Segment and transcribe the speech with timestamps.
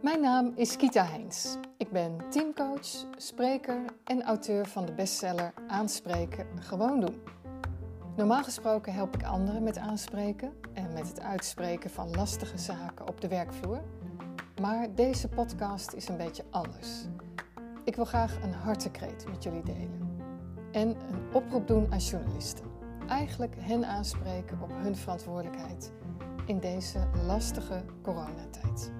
[0.00, 1.56] Mijn naam is Kita Heins.
[1.76, 7.22] Ik ben teamcoach, spreker en auteur van de bestseller Aanspreken, gewoon doen.
[8.16, 13.20] Normaal gesproken help ik anderen met aanspreken en met het uitspreken van lastige zaken op
[13.20, 13.82] de werkvloer.
[14.60, 16.88] Maar deze podcast is een beetje anders.
[17.84, 20.18] Ik wil graag een hartekreet met jullie delen.
[20.72, 22.69] En een oproep doen aan journalisten.
[23.10, 25.92] Eigenlijk hen aanspreken op hun verantwoordelijkheid
[26.46, 28.92] in deze lastige coronatijd.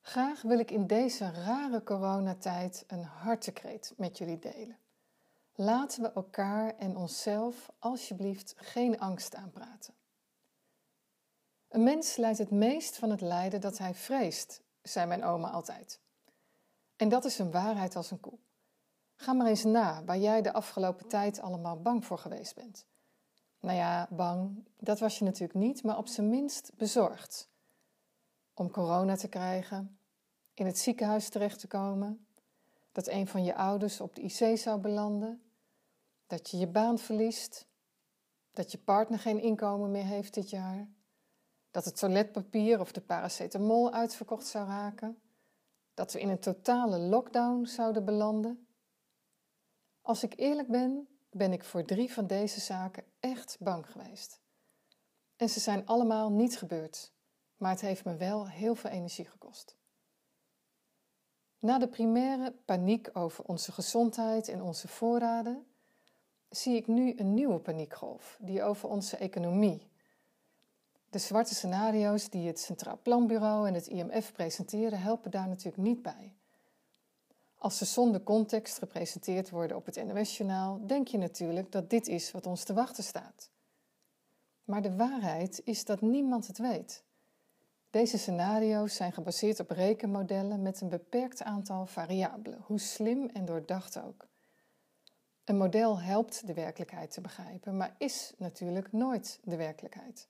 [0.00, 4.78] Graag wil ik in deze rare coronatijd een hartekreet met jullie delen.
[5.54, 9.94] Laten we elkaar en onszelf alsjeblieft geen angst aanpraten.
[11.68, 16.00] Een mens lijdt het meest van het lijden dat hij vreest, zei mijn oma altijd.
[16.96, 18.38] En dat is een waarheid als een koe.
[19.20, 22.86] Ga maar eens na waar jij de afgelopen tijd allemaal bang voor geweest bent.
[23.60, 27.48] Nou ja, bang, dat was je natuurlijk niet, maar op zijn minst bezorgd.
[28.54, 29.98] Om corona te krijgen,
[30.54, 32.26] in het ziekenhuis terecht te komen,
[32.92, 35.42] dat een van je ouders op de IC zou belanden,
[36.26, 37.66] dat je je baan verliest,
[38.52, 40.88] dat je partner geen inkomen meer heeft dit jaar,
[41.70, 45.20] dat het toiletpapier of de paracetamol uitverkocht zou raken,
[45.94, 48.67] dat we in een totale lockdown zouden belanden.
[50.08, 54.40] Als ik eerlijk ben, ben ik voor drie van deze zaken echt bang geweest.
[55.36, 57.12] En ze zijn allemaal niet gebeurd,
[57.56, 59.76] maar het heeft me wel heel veel energie gekost.
[61.58, 65.66] Na de primaire paniek over onze gezondheid en onze voorraden,
[66.50, 69.90] zie ik nu een nieuwe paniekgolf die over onze economie.
[71.10, 76.02] De zwarte scenario's die het Centraal Planbureau en het IMF presenteren, helpen daar natuurlijk niet
[76.02, 76.37] bij.
[77.58, 82.30] Als ze zonder context gepresenteerd worden op het NOS-journaal, denk je natuurlijk dat dit is
[82.30, 83.50] wat ons te wachten staat.
[84.64, 87.04] Maar de waarheid is dat niemand het weet.
[87.90, 94.02] Deze scenario's zijn gebaseerd op rekenmodellen met een beperkt aantal variabelen, hoe slim en doordacht
[94.02, 94.28] ook.
[95.44, 100.28] Een model helpt de werkelijkheid te begrijpen, maar is natuurlijk nooit de werkelijkheid.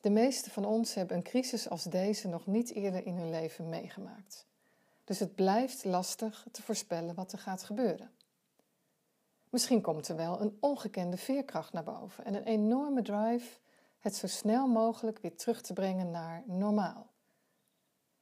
[0.00, 3.68] De meeste van ons hebben een crisis als deze nog niet eerder in hun leven
[3.68, 4.48] meegemaakt.
[5.10, 8.10] Dus het blijft lastig te voorspellen wat er gaat gebeuren.
[9.48, 13.58] Misschien komt er wel een ongekende veerkracht naar boven en een enorme drive
[13.98, 17.10] het zo snel mogelijk weer terug te brengen naar normaal.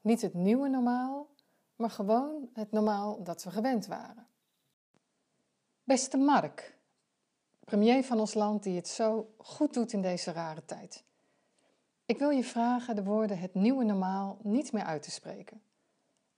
[0.00, 1.28] Niet het nieuwe normaal,
[1.76, 4.26] maar gewoon het normaal dat we gewend waren.
[5.84, 6.78] Beste Mark,
[7.64, 11.04] premier van ons land die het zo goed doet in deze rare tijd.
[12.04, 15.62] Ik wil je vragen de woorden het nieuwe normaal niet meer uit te spreken,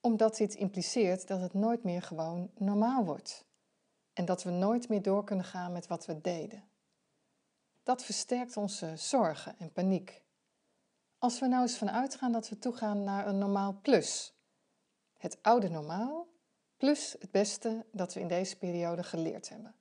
[0.00, 3.44] omdat dit impliceert dat het nooit meer gewoon normaal wordt
[4.12, 6.64] en dat we nooit meer door kunnen gaan met wat we deden.
[7.82, 10.22] Dat versterkt onze zorgen en paniek.
[11.18, 14.34] Als we nou eens vanuit gaan dat we toegaan naar een normaal plus,
[15.16, 16.28] het oude normaal
[16.76, 19.74] plus het beste dat we in deze periode geleerd hebben.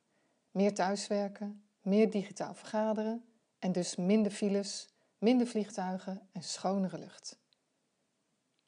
[0.52, 3.26] Meer thuiswerken, meer digitaal vergaderen
[3.60, 7.40] en dus minder files, minder vliegtuigen en schonere lucht.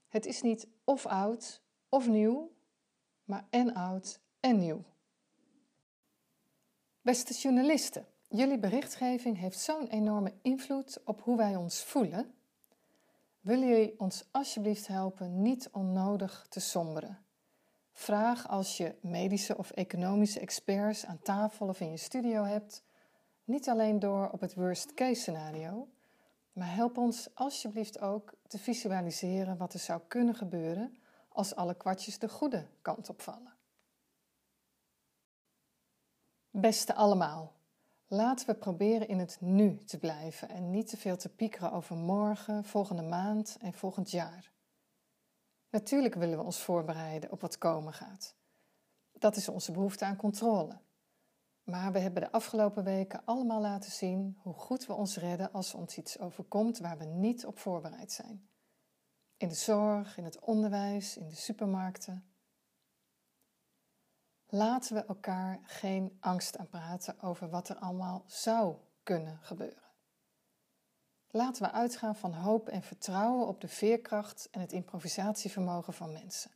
[0.08, 2.52] Het is niet of oud of nieuw,
[3.24, 4.84] maar en oud en nieuw.
[7.02, 12.34] Beste journalisten, jullie berichtgeving heeft zo'n enorme invloed op hoe wij ons voelen.
[13.42, 17.20] Willen jullie ons alsjeblieft helpen niet onnodig te somberen?
[17.92, 22.84] Vraag als je medische of economische experts aan tafel of in je studio hebt,
[23.44, 25.88] niet alleen door op het worst case scenario,
[26.54, 30.98] maar help ons alsjeblieft ook te visualiseren wat er zou kunnen gebeuren
[31.30, 33.54] als alle kwartjes de goede kant opvallen.
[36.50, 37.54] Beste allemaal,
[38.08, 41.96] laten we proberen in het nu te blijven en niet te veel te piekeren over
[41.96, 44.52] morgen, volgende maand en volgend jaar.
[45.70, 48.36] Natuurlijk willen we ons voorbereiden op wat komen gaat.
[49.12, 50.80] Dat is onze behoefte aan controle.
[51.64, 55.74] Maar we hebben de afgelopen weken allemaal laten zien hoe goed we ons redden als
[55.74, 58.50] ons iets overkomt waar we niet op voorbereid zijn.
[59.38, 62.26] In de zorg, in het onderwijs, in de supermarkten.
[64.48, 69.90] Laten we elkaar geen angst aanpraten over wat er allemaal zou kunnen gebeuren.
[71.28, 76.52] Laten we uitgaan van hoop en vertrouwen op de veerkracht en het improvisatievermogen van mensen.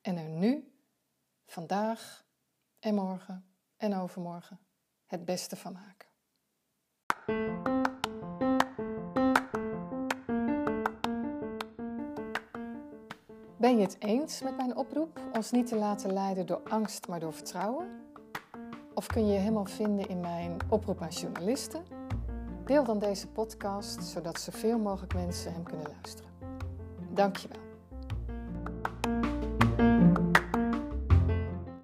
[0.00, 0.80] En er nu,
[1.46, 2.26] vandaag
[2.78, 4.60] en morgen en overmorgen
[5.06, 6.08] het beste van maken.
[13.58, 17.20] Ben je het eens met mijn oproep ons niet te laten leiden door angst, maar
[17.20, 18.04] door vertrouwen?
[18.94, 21.84] Of kun je je helemaal vinden in mijn oproep aan journalisten?
[22.64, 26.30] Deel dan deze podcast zodat zoveel mogelijk mensen hem kunnen luisteren.
[27.10, 27.65] Dankjewel.